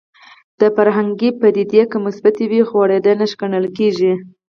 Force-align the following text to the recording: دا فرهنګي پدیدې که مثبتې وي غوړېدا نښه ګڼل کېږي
دا 0.59 0.67
فرهنګي 0.75 1.29
پدیدې 1.39 1.83
که 1.91 1.97
مثبتې 2.05 2.43
وي 2.51 2.61
غوړېدا 2.69 3.13
نښه 3.19 3.35
ګڼل 3.41 3.65
کېږي 3.77 4.13